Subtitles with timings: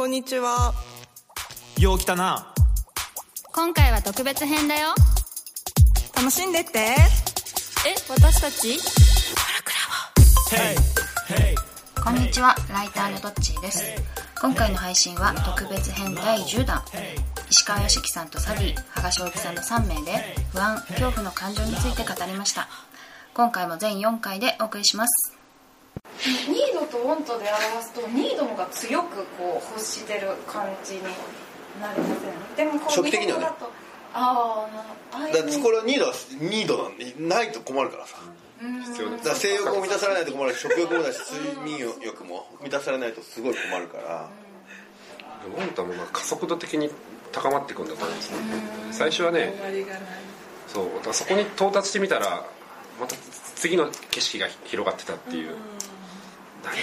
[0.00, 0.72] こんにちは。
[1.78, 2.54] よう来たな。
[3.52, 4.94] 今回は特別編だよ。
[6.16, 6.78] 楽しんでって。
[6.78, 6.96] え
[8.08, 8.78] 私たち？
[12.02, 13.84] こんにちは、ライターのどっちーです。
[14.40, 16.82] 今回の配信は特別編第10弾。
[17.50, 22.70] 石川良樹さんとサディ、羽賀翔一さんの3名で不安、恐怖の感情について語りました。
[23.34, 25.19] 今回も全4回でお送りします。
[26.48, 31.02] ニードとオントで表すとニードのが強くこう欲してる感じに
[31.80, 32.08] なりま
[32.56, 32.66] せん？
[32.68, 33.44] でもこう初期的にはね。
[33.44, 33.72] 日本語だと
[34.12, 34.68] あ
[35.12, 38.16] あなあだってこれはニードはニードなんでないと困るからさ。
[38.60, 44.28] 必要なだから性欲も満たされないと困るし食欲もだし睡眠欲も満たされないとすごい困るから。
[45.56, 46.90] モンタもまあ加速度的に
[47.32, 48.36] 高まっていくんだと思うんですね。
[48.92, 49.54] 最初はね
[50.68, 52.44] そうだからそこに到達してみたら
[53.00, 53.16] また
[53.54, 55.56] 次の景色が広がってたっていう
[56.64, 56.76] 何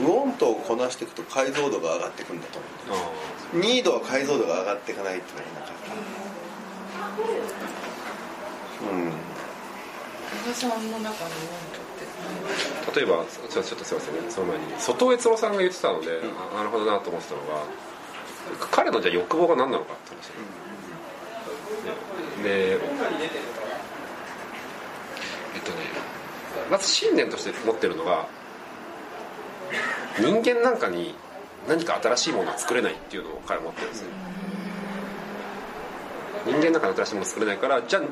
[0.00, 2.40] ウォントをこなしていくと解像度が上がっていくん。
[2.40, 3.10] だと思あ
[3.52, 5.44] うニードは解像度が上がっていかないってなん。
[5.44, 5.72] か
[8.92, 9.10] うん。
[10.44, 10.70] 加賀さん。
[10.70, 11.24] の中のオント
[12.92, 14.14] って例えばちょちょっとすいません。
[14.14, 15.52] ねその前に外江津郎さん。
[15.52, 16.06] が言ってたので、
[16.52, 17.64] あなるほどなと思ってたのが
[18.70, 20.34] 彼のじゃあ欲望が何なのかって話で、
[22.42, 22.86] でえっと
[25.72, 25.76] ね
[26.70, 28.26] まず信念として持ってるのが
[30.18, 31.14] 人間なんかに
[31.68, 34.08] 何か新しいものは作れないっていうのを彼は持ってるんですよ
[36.46, 38.02] 人間なんかに新しいものを作れないからじゃあ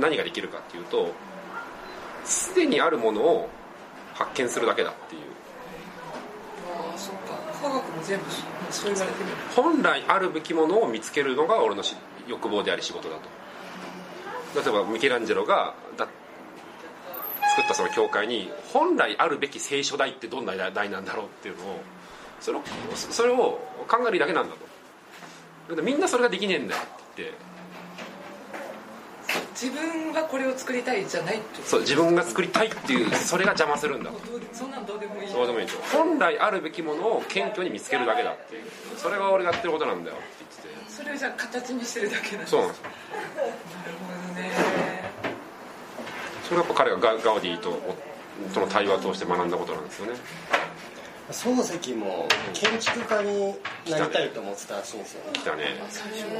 [0.00, 1.12] 何ができるかっていうと
[2.24, 3.48] すでにあるものを
[4.14, 5.22] 発見するだけだっていう。
[6.76, 7.38] ああそっか。
[7.62, 8.24] 科学も全部
[8.70, 11.82] そう言われてる本来あるべきものを見つけるのが俺の
[12.26, 13.28] 欲望であり仕事だと。
[14.54, 16.08] 例えばミケランジェロがだ
[17.56, 21.80] 作ったその教会に本来あるべき聖書台ってどんな台なんだろうっていうのを
[22.40, 22.62] それを
[22.94, 25.82] それを考えるだけなんだと。
[25.82, 27.34] みんなそれができねえんだよって言って
[29.60, 34.12] 自分がこれを作りたいじゃないってそう自分が作りたいっていうそれが邪魔するんだ。
[34.12, 38.62] とどうそんなんどうでもいいそうでもいい本来あるべきものを謙虚に見つけるだけだっていう。
[38.96, 40.92] それが俺がやってることなんだよって言ってて。
[40.92, 42.84] それをじゃあ形にしてるだけなんですそうなんですよ。
[42.84, 44.50] なるほどね。
[46.44, 47.80] それがやっぱ彼がガガウディと
[48.54, 50.12] との対話を通して学んだことなんですよね。
[51.30, 53.54] 漱石も建築家に
[53.90, 55.24] なりたいと思ってたらしいんですよ。
[55.24, 55.30] ね。
[55.34, 55.64] 来たね。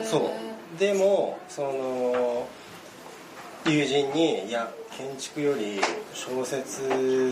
[0.05, 0.35] そ
[0.77, 0.79] う。
[0.79, 2.49] でもその
[3.71, 5.81] 友人に「いや建築より
[6.15, 6.83] 小説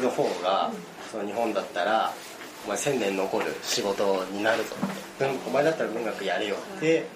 [0.03, 0.71] の方が
[1.11, 2.13] その日本だったら
[2.65, 4.97] お前千年残る仕事になるぞ」って。
[5.19, 7.07] 文「お前だったら文学やれよ」って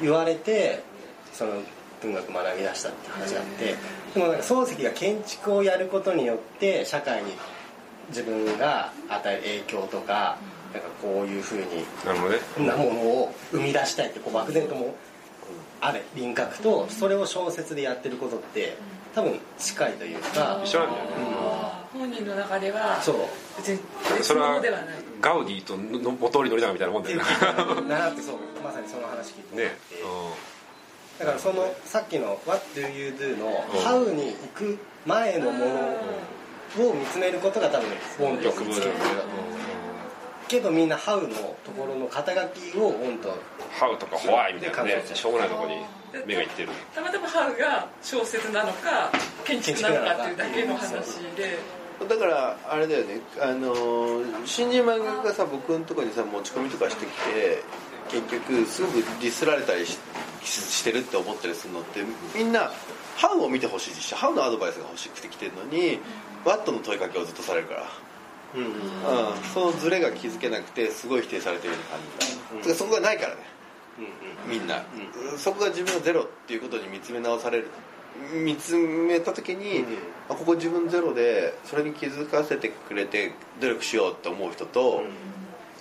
[0.00, 0.82] 言われて
[1.32, 1.62] その
[2.00, 3.76] 文学学び出したって話があって。
[4.14, 7.32] でもなんか漱石が建築をやることによって社会に
[8.08, 10.36] 自分が与える影響とか
[10.72, 14.94] なんかこういうふうになものを生み出したいってこう漠然とも
[15.82, 18.76] ある輪郭とそれを小説でやってることって
[19.14, 21.10] 多分近いというか一緒なんだよね。
[21.40, 23.16] あー本人の中ではそう。
[23.58, 23.80] 別に
[24.16, 24.62] 別それは
[25.20, 27.24] ガウディとの元利宣長みたいなもんだよね。
[27.88, 29.72] 習ってそうまさにその話聞いてね。
[31.18, 33.52] だからそのさっきの「What do you do」の
[33.84, 35.66] 「How」に行く前のも
[36.78, 37.88] のを見つめることが多分
[38.18, 38.92] 本と欲望だよね
[40.52, 43.36] けどみんな「How」のところの肩書きを本と
[43.78, 45.76] ハウとかホワイみたいなねしょうもないとこに
[46.26, 46.68] 目がいってる。
[46.94, 49.10] たまたまハウが小説なのか
[49.44, 51.58] 建築なのかっていうだけの話で。
[52.08, 53.20] だからあれだよね。
[53.40, 57.62] あのー新人漫画家がさ僕のとこにさ持ち込みとかしてきて
[58.10, 59.98] 結局すごくディスられたりし
[60.44, 62.00] してるって思ったりするのって
[62.36, 62.72] みんな
[63.16, 66.00] ハウを見てほしいしハウのアドバイスが欲しくて来てるのに
[66.44, 67.86] ワットの問いかけをずっとされるから、
[68.54, 68.72] うんうん、
[69.54, 72.58] そのズレが気づけなくてすごい否定されてるような感じ。
[72.58, 73.40] だ、てかそこがないからね。
[74.48, 74.82] みんな、
[75.38, 77.68] そこが自分がゼロっていうことに見つめ直される
[78.34, 79.84] 見つめた時に、
[80.28, 85.02] あここ自分ゼロでそれに気づかせてくれて努力しようって思う人と、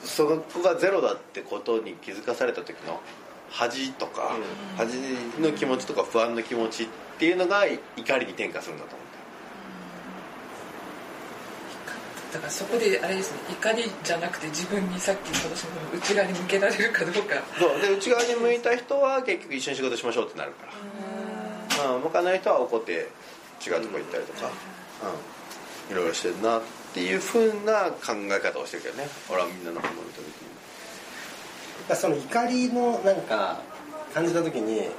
[0.03, 3.01] そこがゼロだってことに気づかされた時の
[3.49, 4.35] 恥とか、
[4.77, 4.97] 恥
[5.39, 6.87] の気持ちとか不安の気持ちっ
[7.19, 9.11] ていうのが怒りに転化するんだと思うん
[12.31, 17.35] だからそこであれですね怒りじゃなくて自分にさっきの私の内側に向けられるかどうか。
[17.59, 20.67] そうで内側に向いた人は結局一緒に仕事しましょうってなるか
[21.83, 22.91] ら、うん、向かない人は怒って
[23.65, 24.49] 違うとこ行ったりとか、
[25.89, 26.61] うん、いろいろしてるなっ
[26.93, 29.07] ていうふうな考え方をしてるけどね。
[29.29, 30.51] 俺はみんなの本を見た時に。
[31.91, 33.59] ぱその怒りのなんか
[34.13, 34.89] 感じた時に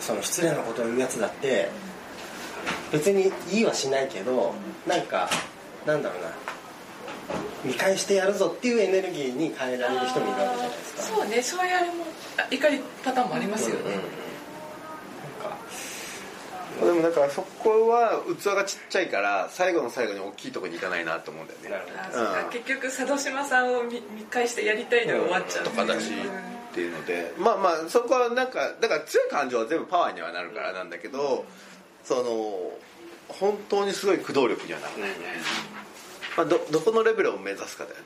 [0.00, 1.68] その失礼なことを言うやつだって
[2.92, 4.54] 別に言いはしないけど
[4.86, 5.28] なんか
[5.86, 6.30] なんだろうな。
[7.64, 11.02] 見返してやるぞっていうエネルギーに変えられる人もいるわけじゃないですか。
[11.02, 11.42] そうね。
[11.42, 11.92] そういうあれも
[12.38, 14.02] あ怒りパターンもありますよね、うんうんなん
[15.50, 15.56] か。
[16.80, 21.84] でもだからそこは器がちっちゃいから最後の最後に大きいところに行かないなと思うんだよね。
[22.44, 22.50] うん。
[22.50, 26.10] 結局佐渡島さんを見見返してやりたいのが終わっちゃう、とかだし。
[26.70, 28.50] っていうのでまあまあそこはなん。
[28.50, 30.90] かだから強い感情は全部パワーにはなるからなん。
[30.90, 31.44] だけど
[32.04, 32.72] その
[33.38, 35.14] 本当にすごい駆動力にはならないね、
[36.36, 38.02] まあ、どどこのレベルを目指すかだよね。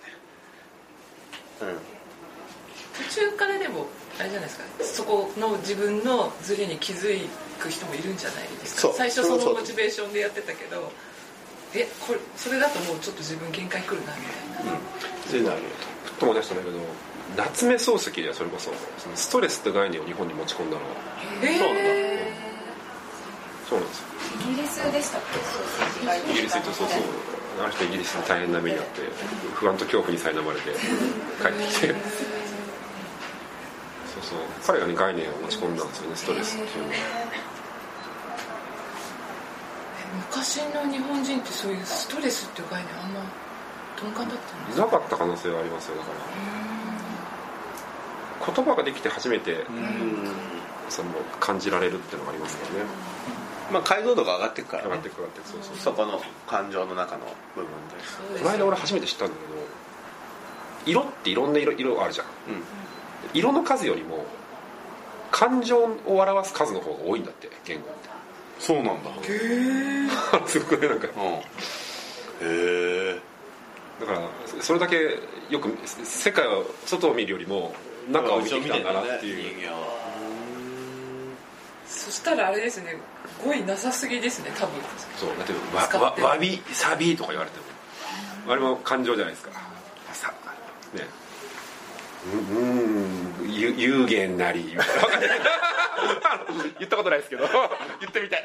[3.11, 3.87] 途中からでも
[4.19, 4.65] あれじゃないですか。
[4.85, 7.19] そこの自分のズレに気づ
[7.59, 8.91] く人もいるんじゃないですそう。
[8.93, 10.93] か最初そのモチベーションでやってたけど
[11.75, 14.79] えこれそれだともうちょっと自分限界くるなみたいな、うん。
[15.29, 15.69] そういうのあるよ
[16.05, 16.79] ふっと思い出したんだけど
[17.37, 20.91] 夏目漱石はそれこそそのストレスって概念を日本に持ち込んだのは
[21.43, 21.81] えそうなんだ。
[23.69, 24.14] そうなんですよ
[24.45, 25.21] イギリスでしたっ
[26.27, 26.31] け？
[26.33, 27.01] イギリス行ってそうそう。
[27.63, 29.03] ある人イギリスで大変な目にあって
[29.55, 30.71] 不安と恐怖に苛まれて
[31.43, 31.87] 帰ってきて。
[31.89, 31.97] そう
[34.23, 34.39] そう。
[34.67, 36.95] 彼がね概念を持ち込んだんですよねストレスっていうのは。
[40.31, 43.21] 昔の日本人ってそういうストレスっていう概念あんま
[44.01, 46.09] 鈍感だったんですなかった可能性はありますよだか
[48.47, 49.67] ら言葉ができて初めて
[50.89, 51.09] その
[51.41, 52.87] 感じられるっていうのがありますからね
[53.73, 55.77] まあ解像度が上がっていくから、ね、上がっていく上がっていくそうそう。
[55.77, 57.71] そこの感情の中の部分
[58.35, 58.41] で。
[58.43, 62.27] この間俺初めて知ったんだけど色っていろんな色色あるじゃん。
[62.27, 62.33] うん。
[63.33, 64.27] 色の数よりも
[65.31, 68.09] 感情を表す数の方が多いんだって言語って。
[68.59, 69.11] そうなんだ。
[70.47, 71.09] すごくねなんか。
[71.17, 71.23] うん。
[71.23, 71.43] へ
[72.43, 73.21] え
[74.01, 74.21] だから
[74.61, 75.19] それだけ
[75.51, 77.73] よく世界を外を見るよりも
[78.11, 79.57] 中を見てきたんだなっていう。
[79.57, 80.05] 人間は。
[81.87, 82.97] そしたらあれですね
[83.43, 84.81] 語彙なさすぎですね多分。
[85.19, 87.65] そうだって使ってわわわびさびとか言われても。
[88.53, 89.53] あれも感情じゃないですか。
[90.13, 90.33] さ
[90.93, 91.07] ね。
[92.27, 94.75] ううんゆ有限なり。
[96.79, 97.47] 言ったことないですけど。
[98.01, 98.45] 言ってみたい。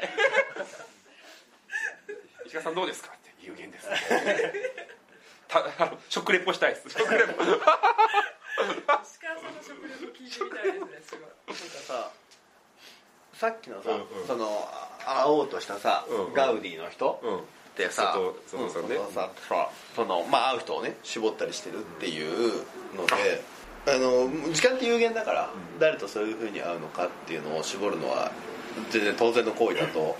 [2.46, 3.10] 石川さんどうですか？
[3.10, 3.96] って有限ですね。
[5.48, 6.90] たあの食レポしたいです。
[6.90, 7.42] 食レポ。
[7.44, 11.56] 石川さんの食レポ聞いてみたいですねすごい。
[11.86, 12.10] さ
[13.40, 14.26] さっきのさ、うんうん。
[14.26, 14.68] その
[15.06, 16.34] 会おうとしたさ、うんうん。
[16.34, 17.36] ガウディの人うん。
[17.38, 17.40] っ
[17.74, 18.14] てさ、
[18.50, 19.30] 外外さ
[19.96, 22.64] そのまあ会う人をね絞ったりしてるっていう
[22.96, 23.42] ので、
[23.86, 28.32] あの時間って有限だから、誰とそういうふうに会うのかっていうのを絞るのは
[28.90, 30.16] 全然当然の行為だと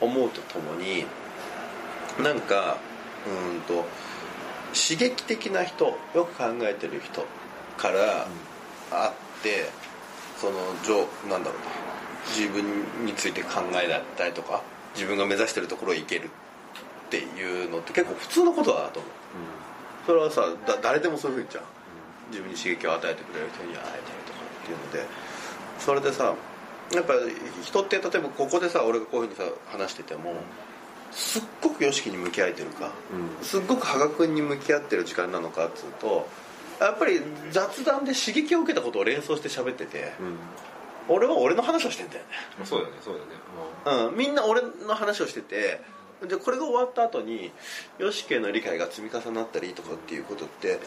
[0.00, 1.04] 思うとともに
[2.22, 2.78] なんか
[3.26, 3.84] うんと
[4.74, 5.84] 刺激的な人
[6.14, 7.24] よく考えてる人
[7.76, 8.26] から
[8.90, 9.12] 会っ
[9.42, 9.68] て
[10.38, 10.54] その
[10.84, 11.83] 情なんだろう。
[11.83, 11.83] な
[12.28, 12.64] 自分
[13.04, 14.62] について考えだったりとか
[14.94, 16.28] 自分が目指してるところへ行けるっ
[17.10, 19.12] ていうのって結構普通のことだなと思う。
[20.06, 21.64] それはさだ誰でもそういうふうにじゃん
[22.30, 25.06] 自分に刺激を与えてくれる人に会えたりとかっていうので
[25.78, 26.34] それでさ
[26.94, 27.14] やっぱ
[27.62, 30.34] 人って例えばここでさ俺がこういうふうにさ話してても
[31.10, 32.90] すっごく YOSHIKI に向き合えてるか、
[33.40, 36.26] すっごく羽賀君に向き合ってる時間なのかっつうと
[36.80, 37.20] やっぱり
[37.52, 40.36] 雑談で刺激を受けたことを連想して喋ってて、うん
[41.08, 42.28] 俺は俺の話をしてんだよね。
[42.60, 43.18] うんそうだねそう
[43.84, 44.08] だね。
[44.08, 45.80] うん、みんな俺の話をしてて
[46.26, 47.52] でこれが終わった後に
[47.98, 50.78] YOSHIKI への理解が積み重なったりとかっていうことって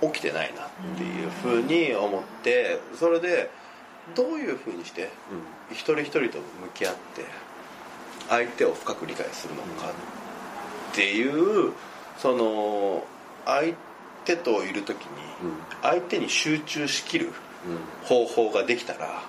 [0.00, 3.50] 起きてないなっていうふうに思ってそれで
[4.14, 5.10] どういうふうにして
[5.70, 7.24] 一人一人と向き合って
[8.28, 9.90] 相手を深く理解するのか
[10.92, 11.72] っていう
[12.18, 13.04] その
[13.44, 13.74] 相
[14.24, 15.08] 手といる時に
[15.82, 17.32] 相手に集中しきる
[18.04, 19.22] 方法ができたら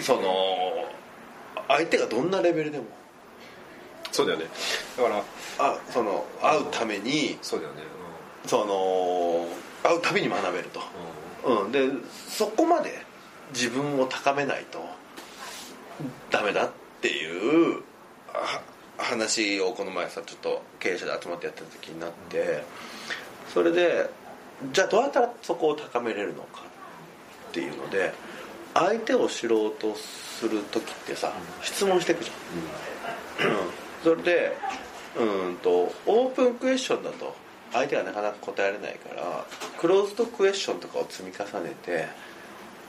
[0.00, 0.22] その
[1.68, 2.84] 相手がどんなレベルでも。
[4.12, 4.46] そうだよね。
[4.96, 5.24] だから
[5.58, 7.82] あその会うためにそうだよね。
[8.46, 9.46] その
[9.82, 10.80] 会うたびに学べると、
[11.64, 11.88] うん、で
[12.28, 13.04] そこまで
[13.52, 14.84] 自分を高めないと
[16.30, 16.70] ダメだっ
[17.00, 17.82] ていう
[18.32, 18.62] は
[18.98, 22.64] 話をこの前さちょっと経営者で集まってやってた時になって
[23.52, 24.08] それで
[24.72, 26.62] じゃあどうやったらそこを高めれるのか
[27.48, 28.12] っていうので
[28.74, 33.56] 相手を知ろうとする時ってさ質問していくじゃん、うん、
[34.02, 34.56] それで
[35.16, 37.34] うんとオープンクエスチョンだと
[37.72, 39.46] 相手がなかなか答えられないから
[39.78, 42.06] クローズドクエスチョンとかを積み重ねて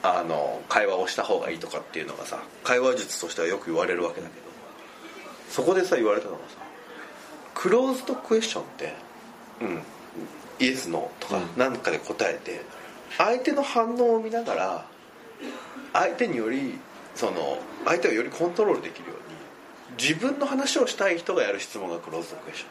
[0.04, 4.46] あの会話をした方がいいとかっていうのがさ会話術としてはよく言われるわけだけど
[5.50, 6.58] そこでさ言われたのがさ
[7.54, 8.94] クローズドクエスチョンって
[9.62, 9.82] うん
[10.60, 12.62] イエスノーとか何かで答えて、
[13.18, 14.86] 相手の反応を見ながら
[16.00, 16.78] 相手により
[17.16, 19.36] その相手をよりコントロールできるように
[19.98, 22.70] 自分の話をしたい人がやる質問がクローズドクエスチョン。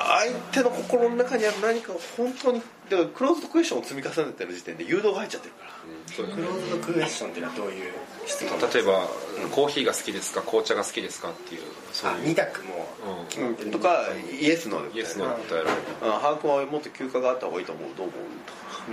[0.00, 5.68] 相手の心の中にある何かを本当にだからクローズドクエスチョンを積み重ねてる時点で誘導が入っちゃってるから。
[6.08, 7.92] クローズドクエスチョンっていうのはどういう。
[8.26, 9.08] 質問例えば、
[9.50, 12.24] コーヒーが好きですか紅茶が好きですかっていうそうあいう。
[12.26, 12.86] 2択も
[13.20, 14.06] うん決まってるとか。
[14.40, 15.70] イエスノーでイエスの答えられる
[16.02, 16.10] うん。
[16.12, 17.88] ハークはもっと休暇があった方がいいと思う。
[17.96, 18.20] どう思う？
[18.46, 18.84] とか、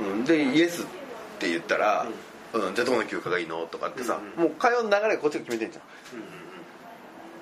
[0.00, 0.86] うん、でイエス
[1.42, 2.12] って言ったら、うん
[2.74, 5.78] じゃあどの休暇がいいのとかってさ、もう会話の流れがこっちが決めてんじ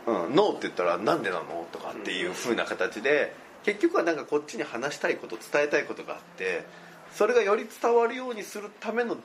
[0.07, 6.65] ゃん、うん、ノーって言ったらなんでなのとかっていう風な形で結局はなんかこっちに話したいこと伝えたいことがあって
[7.13, 9.17] それがより伝わるようにするための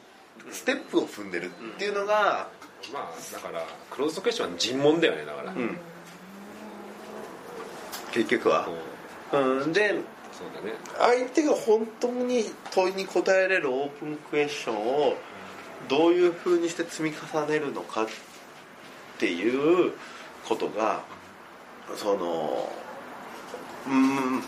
[0.51, 2.49] ステップを踏んでるっていうのが、
[2.91, 5.77] まあだからクローズドクエスチョンは尋問だよねだから、うん、
[8.11, 8.67] 結局は、
[9.33, 9.99] うん、で
[10.37, 10.77] そうだね。
[10.97, 15.15] 相手が本当に問いに答えれるオープンクエスチョンを
[15.87, 18.07] どういうふうにして積み重ねるのかっ
[19.17, 19.93] ていう
[20.47, 21.03] ことが
[21.95, 22.69] その
[23.87, 24.41] うん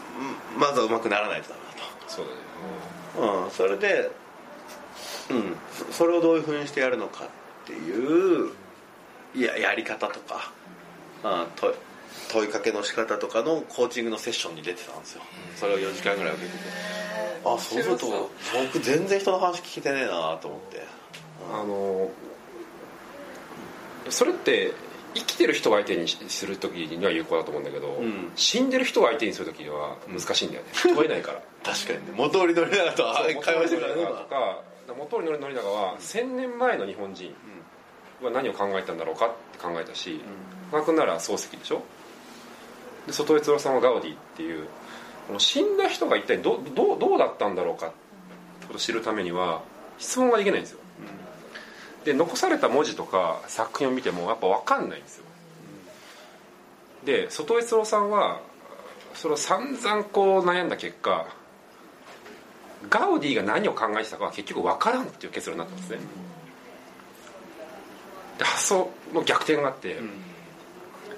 [0.59, 1.67] まずはうまくならないとダメだ
[2.07, 2.37] そうだね。
[3.15, 4.11] と、うん、それで、
[5.29, 5.55] うん、
[5.89, 7.27] そそれをどういうふうにしてやるのかっ
[7.65, 8.51] ていう
[9.35, 10.51] ややり方とか、
[11.23, 11.73] あ問い
[12.31, 15.21] 問いかけの仕方とかのコーチングのセッションに出てたんですよ。
[15.55, 16.63] それを4時間ぐらい受けてて。
[17.45, 18.29] あそうすると
[18.65, 20.83] 僕全然人の話聞けてねえなと思って。
[21.53, 22.09] あの
[24.09, 24.73] それって
[25.13, 28.31] 生きてる人を相手にする時には有効だと思うんだけど、ん。
[28.35, 30.69] 死んでる人を相手にする時には難しいんだよね。
[30.95, 31.41] 問えないから。
[31.63, 32.13] 確かにね。
[32.15, 34.61] 元織宣長とは会話してたらね元とか。
[34.97, 37.35] 元織宣長は1000年前の日本人
[38.21, 40.21] は何を考えたんだろうかって考えたし
[40.71, 41.83] マー君なら漱石でしょ？
[43.07, 44.67] で外江鶴さんはガウディっていう
[45.27, 47.95] この死んだ人が一体どどうどうだったんだろうかって
[48.67, 49.61] ことを知るためには
[49.97, 50.79] 質問ができないんですよ。
[52.05, 55.25] で残された文字とか作品を見てもやっぱ分かんないんですよ。
[57.03, 58.39] で外江鶴さんは
[59.13, 61.27] それを散々こう悩んだ結果
[62.89, 65.99] ガウディが何を考えてたかは結局分からんっていう結論になったんですね。
[68.37, 69.99] で発想の逆転があって、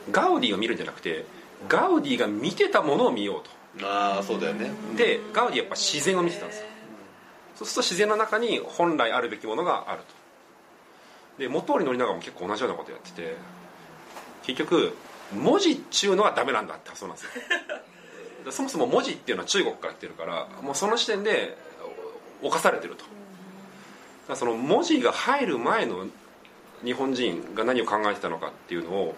[0.09, 1.25] ガウディを見るんじゃなくて
[1.67, 3.85] ガウディが見てたものを見ようと。
[3.85, 4.71] ああそうだよね。
[4.95, 6.65] でガウディやっぱ自然を見てたんですよ。
[7.55, 10.01] そうすると自然の中に本来あるべきものがある
[11.37, 11.41] と。
[11.43, 13.35] で元織宣長も結構同じようなことやってて
[14.43, 14.93] 結局
[15.33, 17.31] 文字っちゅうのはダメなんだって発想なんですよ。
[18.45, 21.57] でそもそも文字っていうのは中国から来てるからもうその時点で
[22.41, 23.05] 侵されてると。
[24.35, 26.05] その文字が入る前の
[26.83, 29.15] 日本人が何を考えてたのかっていうのを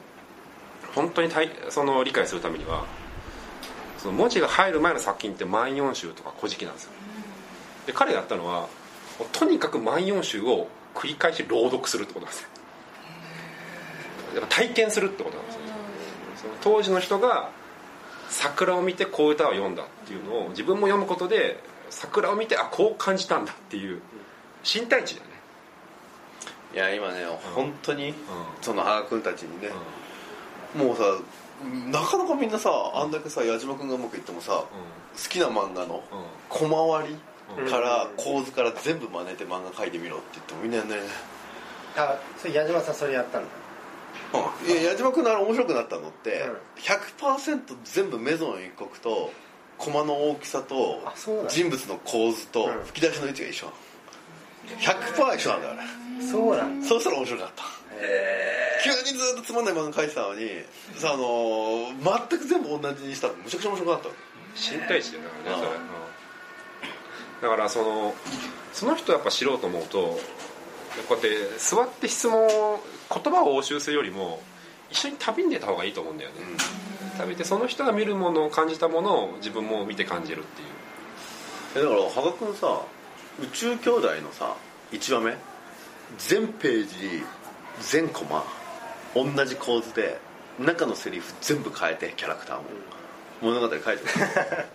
[0.95, 2.85] 本当にたいその理解するためには
[3.97, 6.91] その文字が入る前の作品って「万葉集」とか「古事記」なんですよ。
[7.85, 8.67] で彼がやったのは
[9.31, 12.49] とにかく「万葉集」を繰り返し朗読するってことなんですよ。
[14.35, 15.61] やっぱ体験するってことなんですよ。
[16.41, 17.49] その当時の人が
[18.29, 24.01] 桜を見てこういう歌を読んだっていうのを自分も読むことで桜を見てあこう感じたんだっていう
[24.63, 25.31] 身体値だよね。
[26.73, 28.13] いや今ね本当に
[28.61, 30.00] その羽賀君たちにねうん
[30.75, 31.03] もうさ
[31.91, 34.67] なかなかみんなさあんだけさ矢島君がうまくいってもさ好
[35.29, 36.03] きな漫画の
[36.49, 36.65] 小
[36.99, 41.07] 回りから構図から全部真似て漫画描いてみろって言ってもみんなやんないね。
[41.97, 43.47] あそれ矢島さんそれやったんだ
[44.33, 44.71] うん。
[44.71, 49.31] いや矢島君のあれ面白くなったのって100%全部メゾン一国と
[49.77, 51.03] コマの大きさと
[51.49, 52.85] 人物の構図とうん。
[52.85, 53.67] 吹き出しの位置が一緒。
[54.79, 55.75] 100%一緒なんだよあ
[56.21, 56.25] れ。
[56.25, 57.63] そうなんだそうしたら面白かった
[58.83, 60.49] 急にずっとつまんない漫画描いてたのに
[60.95, 61.87] さあの
[62.29, 64.09] 全く全部同じにしたらむちゃくちゃ面白くなった
[64.55, 66.01] 身体値だよねそれ、うん。
[67.41, 68.13] だからその
[68.73, 70.19] その人やっぱ知ろうと思うと
[71.07, 72.79] こうやって座って質問を
[73.13, 74.41] 言葉を応酬するよりも
[74.89, 76.35] 一緒に旅に出た方がいいと思うんだよね、
[77.17, 80.67] 旅ってその人が見るものを感じたものを自分も見て感じるっていう。
[81.75, 82.81] えだから羽賀君さ
[83.39, 84.53] 宇宙兄弟のさ
[84.91, 85.37] 1話目
[86.17, 87.23] 全ページ
[87.79, 88.43] 全コマ
[89.15, 90.19] 同じ構図で
[90.59, 92.63] 中のセリフ全部変えてキャラクターも。
[93.41, 94.03] 物語書いてくる。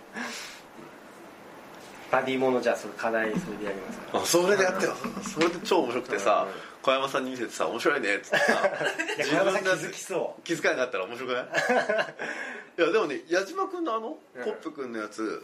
[2.11, 4.19] バディものじゃあその課題それでやりますか。
[4.19, 4.95] あそれでやってよ。
[5.33, 8.53] それで超面白くてさうん小山さんに見せてさ面白いねっつってさ
[9.17, 10.41] いや小山さん気づきそう。
[10.43, 11.45] 気づかなかったら面白くない？
[12.79, 15.43] いやでもね矢島君のあのコップ君のやつ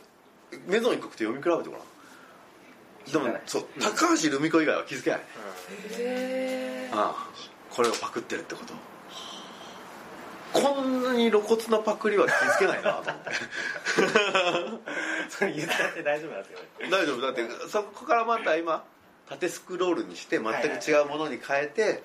[0.67, 1.83] メゾン一国って読み比べてごらん。
[3.11, 5.19] でもそう高橋留美子以外は気づけない。
[5.97, 7.32] ねああ
[7.73, 8.73] これをパクってるってこと？
[10.53, 13.31] こんなに露骨なパクリは気づけないなと思って。
[15.29, 16.65] それ言っちゃって大丈夫なんですよね。
[16.91, 18.83] 大丈夫だってそこからまた今
[19.27, 20.51] 縦スクロールにして全く
[20.87, 22.03] 違うものに変えて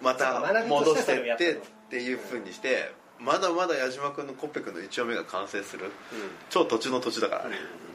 [0.00, 1.58] また戻してってっ
[1.90, 5.92] ていうふうにしてまだまだ矢島君のコッペ君の1丁目が完成する、
[6.48, 7.91] 超途中の途中だからね、そうそうだから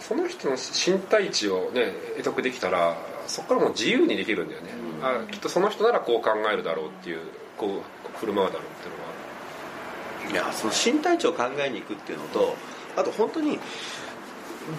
[0.00, 4.70] その人の身体値をね得得できたらそこからもう自由にできるんだよね、
[5.02, 7.20] あきっとその人ならこう考えるだろうっていう
[7.56, 12.54] こう振る舞うだろうっていうのがいやその身体値を考えに行くっていうのと
[12.96, 13.58] あと本当に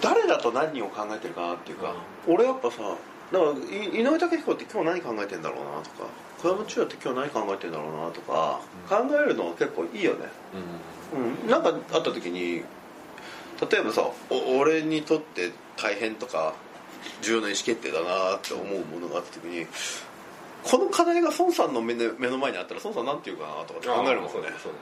[0.00, 1.94] 誰だと何を考えてるかなっていうか、
[2.26, 2.96] 俺やっぱさ
[3.32, 3.54] だからい
[3.88, 6.08] 井上武彦って今日何考えてんだろうなとか
[6.40, 10.26] 小山中也って今日何考えてんだろうなとか、考えるのは結構いいよね。
[11.42, 12.62] うん、なんかあった時に
[13.60, 16.54] 例えばさお俺にとって大変とか
[17.22, 19.66] 重要な意思決定だなって思うものがあった時に
[20.62, 24.32] この課題が孫さんの目の目の前にあったら孫さんなんて言うかなとかって考えるもんね。
[24.32, 24.74] そうだそうん。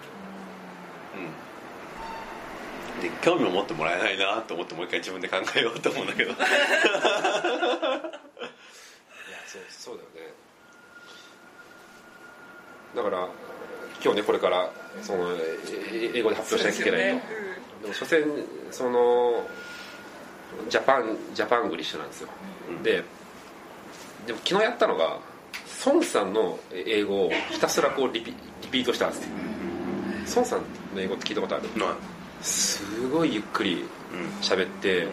[3.02, 6.30] で興味を持ってもらえないなと思ってもう一回自分で考えようと思うんだけど。
[6.30, 6.38] いや
[9.46, 10.32] そうそうだよね。
[12.94, 13.28] だから
[14.04, 14.70] 今日ねこれから
[15.02, 17.26] そのえ英語で発表しなきゃいけないと、
[17.82, 18.24] でも所詮
[18.70, 19.44] その
[20.68, 22.28] ジャパン Japanglish なんですよ、
[22.82, 23.04] で
[24.26, 25.18] でも昨日やったのが
[25.84, 29.28] 孫さんの英語をひたすらこうリピリピートしたんですよ。
[30.36, 30.60] 孫さん
[30.94, 31.64] の英語って聞いたことある？
[32.40, 33.84] すごいゆっくり
[34.40, 35.06] 喋って、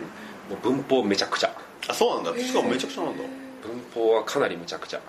[0.50, 1.56] もう文法めちゃくちゃ。
[1.88, 2.40] あそうなんだ。
[2.40, 3.24] しかもめちゃくちゃなんだ。
[3.64, 5.02] 文法はかなりむちゃくちゃ。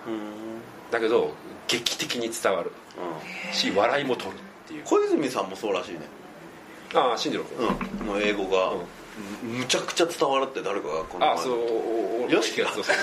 [0.89, 1.33] だけど
[1.67, 2.71] 劇的に伝わる。
[3.53, 4.83] し笑いも取るっていう。
[4.85, 5.99] 小泉さんもそうらしいね
[6.93, 8.07] ああ進次郎君、うん。
[8.07, 8.73] の英語が
[9.43, 11.35] むちゃくちゃ伝わるって誰かがこの前。
[11.35, 11.55] あそ
[12.27, 13.01] うよしきがそうそうよ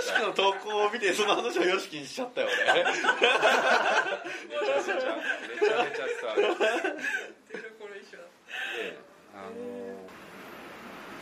[0.00, 2.84] しきの投稿を見てその話をよしきにしちゃったよ俺。
[2.84, 2.98] めちゃめ
[4.84, 6.58] ちゃめちゃめちゃ伝わる。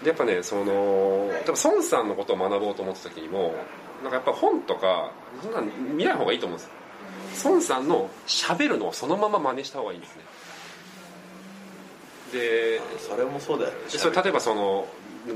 [0.05, 3.55] やっぱねその多分孫さんのことを学ぼうと思った時にも
[4.03, 5.11] なんかやっぱ本とか
[5.43, 6.71] そんなの見ない方がいいと思うんです
[7.45, 10.23] 孫さんの喋るのをそのまま真似した方がいいんですね
[12.37, 13.77] でそれもそうだよね。
[13.91, 14.87] でそれ例えばその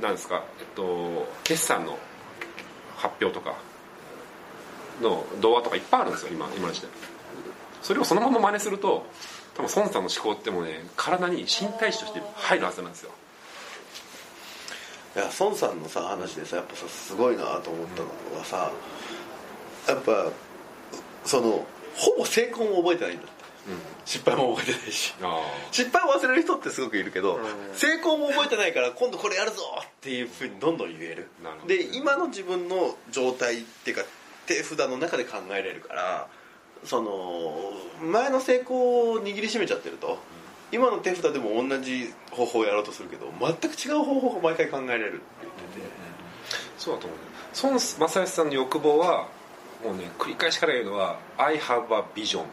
[0.00, 1.98] なんですかえっと決算の
[2.96, 3.56] 発表とか
[5.00, 6.90] の動画とかいっぱいあるんですよ今今の時代。
[7.82, 9.06] それをそのまま真似すると
[9.54, 13.10] 多分孫さんの思考ってもうね体に身体値として入るはずなんですよ。
[15.16, 18.08] いや孫さんのさ話でさやっぱさすごいなと思ったの
[18.38, 18.70] がさ、
[19.88, 20.30] やっぱ
[21.24, 23.24] そのほぼ成功も覚えてないんだ。
[23.24, 23.39] って、
[24.04, 25.14] 失敗も覚えてないし。
[25.70, 27.38] 失敗を忘れる人ってすごくいるけど、
[27.74, 31.28] 成功も覚えてないから今度これやるぞっていうふうにどんどん言える。
[31.66, 34.04] で今の自分の状態っていうか
[34.46, 36.28] 手札の中で考えれるから
[36.84, 40.18] その前の成功を握りしめちゃってると、
[40.72, 45.86] 今の手札でも同じ方法をやろうとするけど全く違う方法が毎回考えれるって言ってて、
[46.78, 47.18] そうだと思う。
[47.62, 49.28] 孫正義さんの欲望は
[49.84, 52.44] もうね繰り返しから言うのは「I have a vision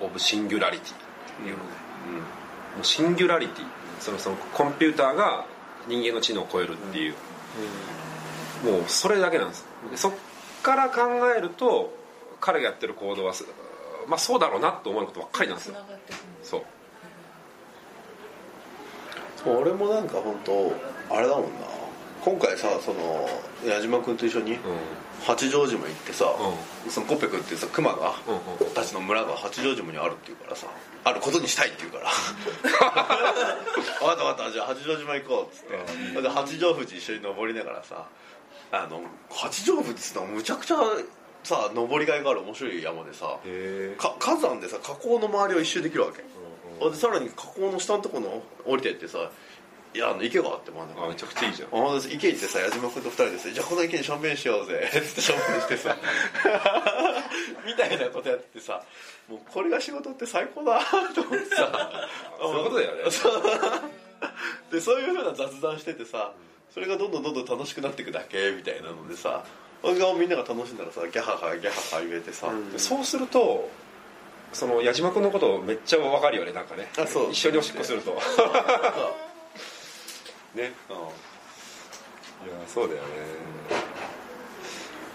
[0.00, 1.70] of singularity」っていうのね、
[2.76, 3.66] もうシンギュラリティ
[4.00, 5.44] そのそのコンピューターが
[5.86, 7.14] 人間の知能を超えるっていう、
[8.64, 9.66] もうそれだけなんです。
[9.90, 10.12] でそっ
[10.62, 11.00] から考
[11.36, 11.96] えると
[12.40, 13.44] 彼がやってる行動はす
[14.06, 15.76] まあそうだろうなと思うことばっかりなんですよ。
[16.42, 16.62] そう。
[19.36, 20.72] そう俺もなんか本当
[21.10, 21.48] あれだもんな
[22.28, 23.26] 今回さその
[23.66, 24.58] 矢島君と一緒に
[25.24, 26.26] 八丈島行ってさ、
[26.90, 28.12] そのコッペ君っていうさ熊が、
[28.74, 30.66] たちの村が八丈島にあるっていうからさ
[31.04, 32.10] あることにしたいって言うから。
[32.68, 34.52] 分かった分かった。
[34.52, 38.06] じゃあ八丈島行こうっつって、で八丈富士一緒に登りながらさ
[38.72, 40.76] あの八丈富士ってのはむちゃくちゃ
[41.44, 43.38] さ登りがいがある面白い山でさ
[43.96, 46.22] か火山でさ火口の周りを一周できるわけ、
[46.90, 49.30] でさらに火口の下のところの降りてってさ
[49.94, 51.68] いやあの池があって真ん中にめちゃくちゃいいじゃん。
[51.72, 55.96] あ池行ってさ矢島君と二人でさじゃあこの池にシャンペーンしようぜつってシャンペーンしてさ。
[57.66, 58.82] みたいなことやっててさ
[59.28, 60.80] もうこれが仕事って最高だ
[61.14, 62.00] と思ってさ。
[62.40, 63.02] そういうことだよね。
[64.70, 66.32] でそういうふうな雑談しててさ
[66.72, 69.44] それがどんどんどんどん楽しくなっていくだけみたいなのでさ
[69.82, 73.68] 俺がみんなが楽しんだらさギャハハギャハハ言えてさ、でそうすると
[74.52, 76.88] その矢島君のことめっちゃ分かるよねなんかね。
[76.98, 77.30] あそう。
[77.30, 78.18] 一緒におしっこすると
[80.58, 80.64] ね。
[80.64, 83.08] いやそうだよね。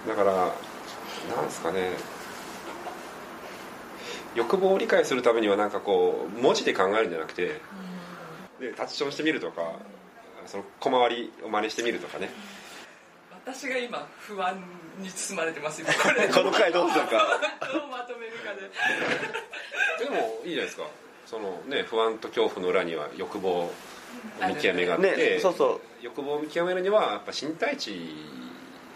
[0.08, 0.34] だから
[1.36, 1.92] なんですかね。
[4.36, 7.62] 欲望を理解するためにはなんかこう文字で考えるんじゃなくて
[8.60, 9.62] でタッチションしてみるとか
[10.48, 12.30] その小回りを真似してみるとかね。
[13.46, 14.58] 私が今不安
[15.00, 17.12] に包まれてますよこれこの回どうするか。
[17.74, 18.54] どうまとめるか
[20.00, 20.06] で。
[20.06, 20.84] でもいいじゃないですか。
[21.26, 23.72] そのね不安と恐怖の裏には欲望の
[24.48, 25.82] 見極めがあって、ねそうそう。
[26.02, 28.16] 欲望を見極めるにはやっぱ身体値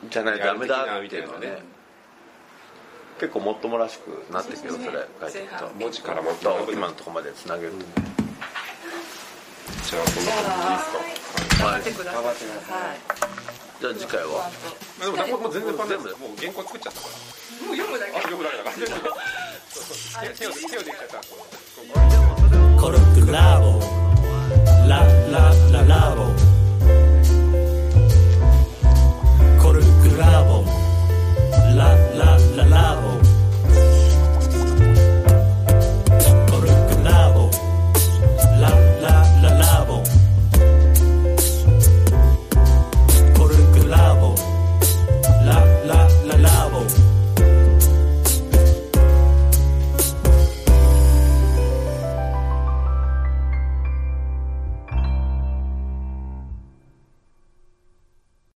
[0.10, 1.63] じゃないとダメだみたいなね
[3.19, 5.69] 結構もっともらしくなってそれ書いてると。
[5.80, 7.77] 文字からもと今のとこまでつなげると、
[9.84, 10.93] じゃあこんな感じです
[11.58, 12.13] か頑張ってください。
[12.13, 12.97] 頑張ってくださいはい。
[13.80, 14.51] じゃあ次回は？
[14.99, 17.13] まあでももう全然パンダもう原稿作っちゃったから。
[17.67, 18.12] もう読むだけ。
[18.17, 18.75] あ読むだけだから。
[20.38, 21.21] 手を手をできちゃった
[22.82, 24.07] Corrupt Labo La
[25.29, 26.46] La La Labo